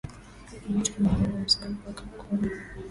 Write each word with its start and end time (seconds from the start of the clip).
hebu 0.49 0.77
tuweze 0.85 1.25
veksco 1.33 1.67
ka 1.97 2.03
kuni 2.19 2.49